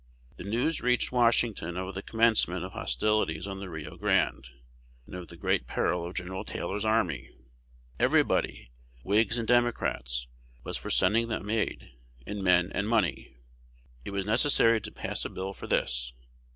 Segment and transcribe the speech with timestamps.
[0.37, 4.49] The news reached Washington of the commencement of hostilities on the Rio Grande,
[5.05, 6.43] and of the great peril of Gen.
[6.43, 7.29] Taylor's army.
[7.99, 8.71] Everybody,
[9.03, 10.25] Whigs and Democrats,
[10.63, 11.91] was for sending them aid,
[12.25, 13.35] in men and money.
[14.03, 16.13] It was necessary to pass a bill for this.